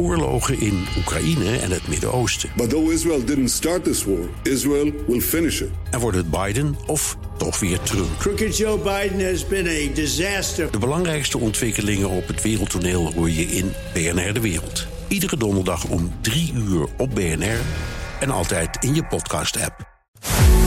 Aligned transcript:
oorlogen 0.00 0.60
in 0.60 0.86
Oekraïne 0.98 1.58
en 1.58 1.70
het 1.70 1.88
Midden-Oosten. 1.88 2.50
But 2.56 2.70
though 2.70 2.92
Israel 2.92 3.24
didn't 3.24 3.50
start 3.50 3.84
this 3.84 4.04
war, 4.04 4.28
Israel 4.42 4.92
will 5.06 5.20
finish 5.20 5.60
it. 5.60 5.68
En 5.90 6.00
wordt 6.00 6.16
het 6.16 6.30
Biden 6.30 6.76
of 6.86 7.16
toch 7.36 7.60
weer 7.60 7.80
Trump? 7.80 8.18
Crooked 8.18 8.56
Joe 8.56 8.78
Biden 8.78 9.30
has 9.30 9.46
been 9.46 9.66
a 9.66 9.94
disaster. 9.94 10.70
De 10.70 10.78
belangrijkste 10.78 11.38
ontwikkelingen 11.38 12.08
op 12.08 12.26
het 12.26 12.42
wereldtoneel 12.42 13.12
hoor 13.12 13.30
je 13.30 13.42
in 13.42 13.72
BNR 13.92 14.32
De 14.32 14.40
Wereld. 14.40 14.86
Iedere 15.08 15.36
donderdag 15.36 15.84
om 15.84 16.12
3 16.20 16.52
uur 16.54 16.86
op 16.96 17.14
BNR 17.14 17.60
en 18.20 18.30
altijd 18.30 18.84
in 18.84 18.94
je 18.94 19.04
podcast-app. 19.04 19.88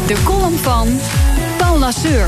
De 0.07 0.23
column 0.23 0.57
van 0.57 0.99
Paul 1.57 1.79
Lasseur. 1.79 2.27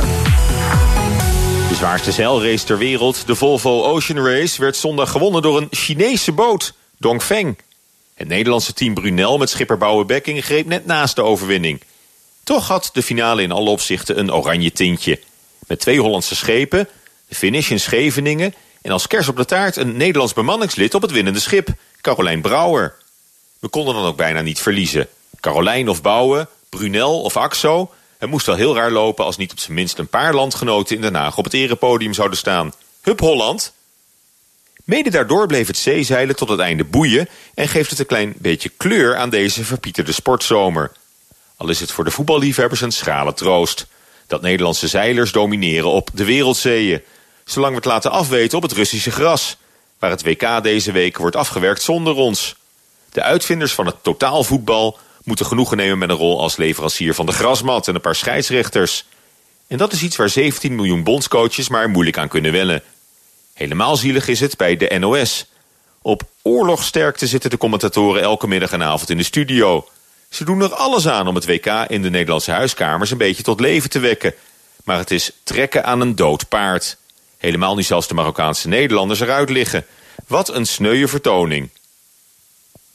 De 1.70 1.76
zwaarste 1.76 2.12
zeilrace 2.12 2.66
ter 2.66 2.78
wereld, 2.78 3.28
de 3.28 3.36
Volvo 3.36 3.84
Ocean 3.84 4.26
Race, 4.26 4.62
werd 4.62 4.76
zondag 4.76 5.12
gewonnen 5.12 5.42
door 5.42 5.58
een 5.58 5.68
Chinese 5.70 6.32
boot, 6.32 6.74
Dongfeng. 6.98 7.58
Het 8.14 8.28
Nederlandse 8.28 8.74
team 8.74 8.94
Brunel 8.94 9.38
met 9.38 9.50
schipper 9.50 9.78
Bouwebekking 9.78 10.46
greep 10.46 10.66
net 10.66 10.86
naast 10.86 11.16
de 11.16 11.22
overwinning. 11.22 11.82
Toch 12.44 12.68
had 12.68 12.90
de 12.94 13.04
finale 13.04 13.42
in 13.42 13.52
alle 13.52 13.70
opzichten 13.70 14.20
een 14.20 14.34
oranje 14.34 14.72
tintje. 14.72 15.20
Met 15.68 15.80
twee 15.80 16.00
Hollandse 16.00 16.36
schepen, 16.36 16.90
de 17.28 17.36
finish 17.36 17.70
in 17.70 17.80
Scheveningen... 17.80 18.54
en 18.82 18.92
als 18.92 19.08
kers 19.08 19.28
op 19.28 19.36
de 19.36 19.46
taart 19.46 19.76
een 19.76 19.98
Nederlands 19.98 20.34
bemanningslid 20.34 20.94
op 20.94 21.02
het 21.02 21.12
winnende 21.12 21.40
schip, 21.40 21.70
Carolijn 22.02 22.42
Brouwer. 22.42 22.96
We 23.60 23.68
konden 23.68 23.94
dan 23.96 24.06
ook 24.06 24.18
bijna 24.18 24.42
niet 24.42 24.60
verliezen. 24.60 25.08
Carolijn 25.40 25.90
of 25.90 26.02
Bouwen, 26.02 26.48
Brunel 26.70 27.22
of 27.22 27.38
Axo... 27.38 27.92
Het 28.18 28.30
moest 28.30 28.46
wel 28.46 28.56
heel 28.56 28.76
raar 28.76 28.92
lopen 28.92 29.26
als 29.26 29.38
niet 29.38 29.52
op 29.52 29.60
zijn 29.60 29.74
minst 29.74 29.98
een 29.98 30.08
paar 30.08 30.34
landgenoten 30.34 30.96
in 30.96 31.02
Den 31.02 31.16
Haag 31.16 31.38
op 31.38 31.44
het 31.44 31.54
erepodium 31.54 32.14
zouden 32.14 32.38
staan. 32.38 32.74
Hup 33.02 33.20
Holland! 33.20 33.74
Mede 34.86 35.10
daardoor 35.10 35.48
bleef 35.48 35.68
het 35.68 35.78
zeezeilen 35.78 36.36
tot 36.36 36.50
het 36.50 36.60
einde 36.60 36.84
boeien 36.84 37.30
en 37.54 37.68
geeft 37.68 37.90
het 37.90 38.00
een 38.00 38.06
klein 38.06 38.34
beetje 38.38 38.72
kleur 38.78 39.16
aan 39.16 39.30
deze 39.30 39.64
verpieterde 39.64 40.12
sportzomer. 40.12 40.92
Al 41.58 41.70
is 41.70 41.80
het 41.80 41.92
voor 41.92 42.04
de 42.04 42.12
voetballiefhebbers 42.12 42.82
een 42.82 42.92
schrale 42.92 43.34
troost. 43.34 43.88
Dat 44.28 44.42
Nederlandse 44.42 44.88
zeilers 44.88 45.32
domineren 45.32 45.90
op 45.90 46.10
de 46.14 46.26
wereldzeeën. 46.26 47.02
Zolang 47.44 47.72
we 47.72 47.78
het 47.78 47.86
laten 47.86 48.12
afweten 48.12 48.58
op 48.58 48.64
het 48.64 48.72
Russische 48.72 49.12
gras. 49.12 49.58
Waar 50.00 50.10
het 50.10 50.24
WK 50.24 50.64
deze 50.64 50.92
week 50.92 51.18
wordt 51.18 51.36
afgewerkt 51.36 51.82
zonder 51.82 52.14
ons. 52.14 52.56
De 53.12 53.22
uitvinders 53.22 53.74
van 53.74 53.86
het 53.86 54.04
totaalvoetbal 54.04 54.98
moeten 55.24 55.46
genoegen 55.46 55.78
nemen 55.78 55.98
met 55.98 56.10
een 56.10 56.16
rol 56.16 56.42
als 56.42 56.58
leverancier 56.58 57.14
van 57.14 57.26
de 57.26 57.32
grasmat 57.32 57.88
en 57.88 57.96
een 57.96 58.02
paar 58.02 58.16
scheidsrechters. 58.16 59.06
En 59.68 59.78
dat 59.78 59.94
is 59.94 60.02
iets 60.02 60.16
waar 60.16 60.30
17 60.30 60.76
miljoen 60.76 61.04
bondscoaches 61.04 61.70
maar 61.70 61.90
moeilijk 61.90 62.18
aan 62.18 62.28
kunnen 62.28 62.52
wennen. 62.52 62.84
Helemaal 63.56 63.96
zielig 63.96 64.28
is 64.28 64.40
het 64.40 64.58
bij 64.58 64.78
de 64.78 64.98
NOS. 65.00 65.46
Op 66.02 66.24
oorlogsterkte 66.42 67.28
zitten 67.28 67.50
de 67.50 67.58
commentatoren 67.58 68.22
elke 68.22 68.48
middag 68.48 68.72
en 68.72 68.84
avond 68.84 69.10
in 69.10 69.18
de 69.18 69.24
studio. 69.24 69.88
Ze 70.30 70.44
doen 70.44 70.62
er 70.62 70.74
alles 70.74 71.08
aan 71.08 71.28
om 71.28 71.36
het 71.36 71.46
WK 71.46 71.66
in 71.88 72.02
de 72.02 72.10
Nederlandse 72.10 72.52
huiskamers 72.52 73.12
een 73.12 73.18
beetje 73.18 73.44
tot 73.44 73.60
leven 73.60 73.90
te 73.90 74.00
wekken. 74.00 74.34
Maar 74.84 74.98
het 74.98 75.12
is 75.12 75.32
trekken 75.44 75.86
aan 75.86 76.02
een 76.02 76.16
dood 76.16 76.50
paard. 76.50 76.98
Helemaal 77.38 77.76
niet 77.76 77.86
zelfs 77.86 78.08
de 78.08 78.14
Marokkaanse 78.14 78.68
Nederlanders 78.68 79.20
eruit 79.20 79.50
liggen. 79.50 79.86
Wat 80.28 80.54
een 80.54 80.66
sneuwe 80.66 81.08
vertoning. 81.08 81.70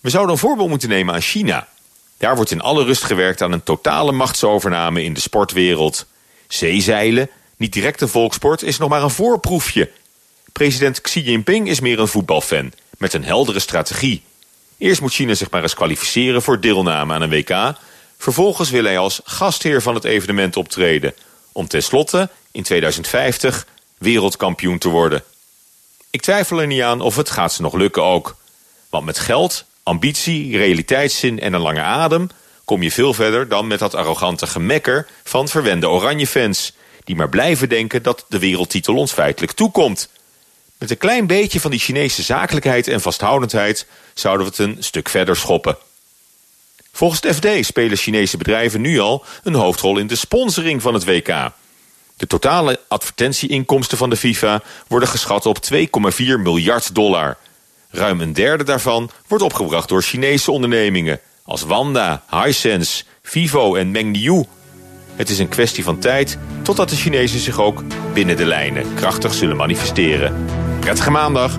We 0.00 0.10
zouden 0.10 0.32
een 0.32 0.40
voorbeeld 0.40 0.68
moeten 0.68 0.88
nemen 0.88 1.14
aan 1.14 1.20
China. 1.20 1.68
Daar 2.16 2.36
wordt 2.36 2.50
in 2.50 2.60
alle 2.60 2.84
rust 2.84 3.04
gewerkt 3.04 3.42
aan 3.42 3.52
een 3.52 3.62
totale 3.62 4.12
machtsovername 4.12 5.02
in 5.02 5.14
de 5.14 5.20
sportwereld. 5.20 6.06
Zeezeilen, 6.48 7.30
niet 7.56 7.72
direct 7.72 8.00
een 8.00 8.08
volksport, 8.08 8.62
is 8.62 8.78
nog 8.78 8.88
maar 8.88 9.02
een 9.02 9.10
voorproefje. 9.10 9.90
President 10.52 11.00
Xi 11.00 11.20
Jinping 11.20 11.68
is 11.68 11.80
meer 11.80 11.98
een 11.98 12.08
voetbalfan, 12.08 12.72
met 12.98 13.12
een 13.12 13.24
heldere 13.24 13.58
strategie. 13.58 14.22
Eerst 14.78 15.00
moet 15.00 15.12
China 15.12 15.34
zich 15.34 15.50
maar 15.50 15.62
eens 15.62 15.74
kwalificeren 15.74 16.42
voor 16.42 16.60
deelname 16.60 17.14
aan 17.14 17.22
een 17.22 17.30
WK. 17.30 17.74
Vervolgens 18.18 18.70
wil 18.70 18.84
hij 18.84 18.98
als 18.98 19.20
gastheer 19.24 19.82
van 19.82 19.94
het 19.94 20.04
evenement 20.04 20.56
optreden... 20.56 21.14
om 21.52 21.68
tenslotte 21.68 22.28
in 22.50 22.62
2050 22.62 23.66
wereldkampioen 23.98 24.78
te 24.78 24.88
worden. 24.88 25.22
Ik 26.10 26.20
twijfel 26.20 26.60
er 26.60 26.66
niet 26.66 26.82
aan 26.82 27.00
of 27.00 27.16
het 27.16 27.30
gaat 27.30 27.52
ze 27.52 27.62
nog 27.62 27.74
lukken 27.74 28.02
ook. 28.02 28.36
Want 28.90 29.04
met 29.04 29.18
geld, 29.18 29.64
ambitie, 29.82 30.56
realiteitszin 30.56 31.40
en 31.40 31.52
een 31.52 31.60
lange 31.60 31.82
adem... 31.82 32.28
kom 32.64 32.82
je 32.82 32.90
veel 32.90 33.14
verder 33.14 33.48
dan 33.48 33.66
met 33.66 33.78
dat 33.78 33.94
arrogante 33.94 34.46
gemekker 34.46 35.06
van 35.24 35.48
verwende 35.48 35.88
Oranje-fans... 35.88 36.72
die 37.04 37.16
maar 37.16 37.28
blijven 37.28 37.68
denken 37.68 38.02
dat 38.02 38.24
de 38.28 38.38
wereldtitel 38.38 38.96
ons 38.96 39.12
feitelijk 39.12 39.52
toekomt. 39.52 40.08
Met 40.80 40.90
een 40.90 40.98
klein 40.98 41.26
beetje 41.26 41.60
van 41.60 41.70
die 41.70 41.80
Chinese 41.80 42.22
zakelijkheid 42.22 42.88
en 42.88 43.00
vasthoudendheid... 43.00 43.86
zouden 44.14 44.46
we 44.46 44.52
het 44.52 44.68
een 44.68 44.82
stuk 44.82 45.08
verder 45.08 45.36
schoppen. 45.36 45.76
Volgens 46.92 47.20
het 47.22 47.34
FD 47.34 47.66
spelen 47.66 47.96
Chinese 47.96 48.36
bedrijven 48.36 48.80
nu 48.80 48.98
al 48.98 49.24
een 49.42 49.54
hoofdrol 49.54 49.98
in 49.98 50.06
de 50.06 50.16
sponsoring 50.16 50.82
van 50.82 50.94
het 50.94 51.04
WK. 51.04 51.50
De 52.16 52.26
totale 52.26 52.80
advertentieinkomsten 52.88 53.98
van 53.98 54.10
de 54.10 54.16
FIFA 54.16 54.62
worden 54.86 55.08
geschat 55.08 55.46
op 55.46 55.58
2,4 55.72 55.80
miljard 56.18 56.94
dollar... 56.94 57.36
Ruim 57.90 58.20
een 58.20 58.32
derde 58.32 58.64
daarvan 58.64 59.10
wordt 59.26 59.44
opgebracht 59.44 59.88
door 59.88 60.02
Chinese 60.02 60.50
ondernemingen... 60.50 61.20
als 61.42 61.62
Wanda, 61.62 62.24
Hisense, 62.30 63.04
Vivo 63.22 63.74
en 63.74 63.90
Mengniu. 63.90 64.44
Het 65.16 65.30
is 65.30 65.38
een 65.38 65.48
kwestie 65.48 65.84
van 65.84 65.98
tijd 65.98 66.38
totdat 66.62 66.88
de 66.88 66.96
Chinezen 66.96 67.40
zich 67.40 67.60
ook 67.60 67.82
binnen 68.12 68.36
de 68.36 68.46
lijnen 68.46 68.94
krachtig 68.94 69.34
zullen 69.34 69.56
manifesteren. 69.56 70.68
Prettige 70.80 71.10
maandag! 71.10 71.58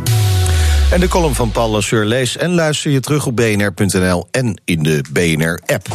En 0.91 0.99
de 0.99 1.07
column 1.07 1.35
van 1.35 1.51
Paul 1.51 1.69
Lasseur 1.69 2.05
lees 2.05 2.37
en 2.37 2.53
luister 2.53 2.91
je 2.91 2.99
terug 2.99 3.25
op 3.25 3.35
bnr.nl 3.35 4.27
en 4.31 4.61
in 4.65 4.83
de 4.83 5.03
BNR-app. 5.11 5.87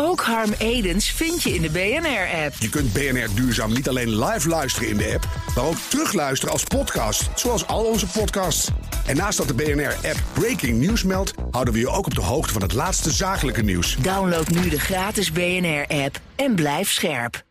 Ook 0.00 0.20
Harm 0.20 0.52
Edens 0.58 1.10
vind 1.10 1.42
je 1.42 1.54
in 1.54 1.62
de 1.62 1.70
BNR-app. 1.70 2.54
Je 2.58 2.68
kunt 2.68 2.92
BNR 2.92 3.28
Duurzaam 3.34 3.72
niet 3.72 3.88
alleen 3.88 4.24
live 4.24 4.48
luisteren 4.48 4.88
in 4.88 4.96
de 4.96 5.12
app, 5.14 5.28
maar 5.54 5.64
ook 5.64 5.76
terugluisteren 5.88 6.52
als 6.52 6.64
podcast, 6.64 7.28
zoals 7.34 7.66
al 7.66 7.84
onze 7.84 8.06
podcasts. 8.06 8.68
En 9.06 9.16
naast 9.16 9.38
dat 9.38 9.48
de 9.48 9.54
BNR-app 9.54 10.22
Breaking 10.32 10.80
News 10.86 11.02
meldt, 11.02 11.34
houden 11.50 11.74
we 11.74 11.80
je 11.80 11.88
ook 11.88 12.06
op 12.06 12.14
de 12.14 12.20
hoogte 12.20 12.52
van 12.52 12.62
het 12.62 12.72
laatste 12.72 13.10
zakelijke 13.10 13.62
nieuws. 13.62 13.96
Download 13.96 14.48
nu 14.48 14.68
de 14.68 14.80
gratis 14.80 15.32
BNR-app 15.32 16.20
en 16.36 16.54
blijf 16.54 16.90
scherp. 16.90 17.44